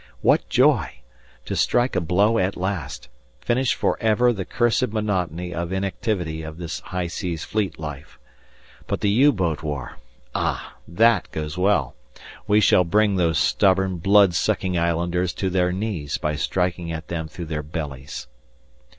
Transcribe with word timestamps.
What 0.21 0.49
joy! 0.49 1.01
to 1.45 1.55
strike 1.55 1.95
a 1.95 2.01
blow 2.01 2.39
at 2.39 2.57
last, 2.57 3.07
finished 3.39 3.75
for 3.75 4.01
ever 4.01 4.33
the 4.33 4.45
cursed 4.45 4.87
monotony 4.87 5.53
of 5.53 5.71
inactivity 5.71 6.41
of 6.41 6.57
this 6.57 6.79
High 6.79 7.05
Seas 7.05 7.43
Fleet 7.43 7.77
life. 7.77 8.17
But 8.87 9.01
the 9.01 9.11
U 9.11 9.31
boat 9.31 9.61
war! 9.61 9.99
Ah! 10.33 10.73
that 10.87 11.31
goes 11.31 11.55
well. 11.55 11.93
We 12.47 12.59
shall 12.59 12.83
bring 12.83 13.17
those 13.17 13.37
stubborn, 13.37 13.97
blood 13.97 14.33
sucking 14.33 14.75
islanders 14.75 15.33
to 15.33 15.51
their 15.51 15.71
knees 15.71 16.17
by 16.17 16.35
striking 16.35 16.91
at 16.91 17.07
them 17.09 17.27
through 17.27 17.45
their 17.45 17.61
bellies. 17.61 18.25